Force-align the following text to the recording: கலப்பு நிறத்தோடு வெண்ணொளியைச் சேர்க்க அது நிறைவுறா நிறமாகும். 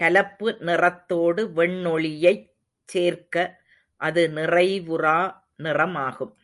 கலப்பு 0.00 0.48
நிறத்தோடு 0.58 1.42
வெண்ணொளியைச் 1.56 2.46
சேர்க்க 2.88 3.44
அது 4.00 4.24
நிறைவுறா 4.28 5.18
நிறமாகும். 5.62 6.34